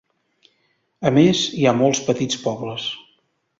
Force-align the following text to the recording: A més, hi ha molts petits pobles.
A 1.09 1.11
més, 1.17 1.43
hi 1.59 1.67
ha 1.67 1.75
molts 1.83 2.03
petits 2.09 2.43
pobles. 2.49 2.91